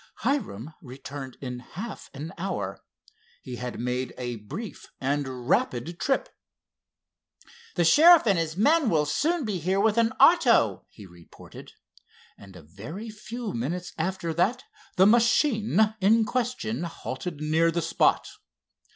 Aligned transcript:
Hiram 0.21 0.73
returned 0.81 1.37
in 1.41 1.59
half 1.59 2.09
an 2.15 2.33
hour. 2.35 2.83
He 3.43 3.57
had 3.57 3.79
made 3.79 4.15
a 4.17 4.37
brief 4.37 4.87
and 4.99 5.47
rapid 5.47 5.99
trip. 5.99 6.27
"A 7.75 7.83
sheriff 7.83 8.25
and 8.25 8.35
his 8.39 8.57
men 8.57 8.89
will 8.89 9.05
soon 9.05 9.45
be 9.45 9.59
here 9.59 9.79
with 9.79 9.99
an 9.99 10.13
auto," 10.13 10.87
he 10.89 11.05
reported, 11.05 11.73
and 12.35 12.55
a 12.55 12.63
very 12.63 13.11
few 13.11 13.53
minutes 13.53 13.93
after 13.95 14.33
that 14.33 14.63
the 14.97 15.05
machine 15.05 15.93
in 16.01 16.25
question 16.25 16.81
halted 16.81 17.39
near 17.39 17.69
the 17.69 17.83
spot. 17.83 18.27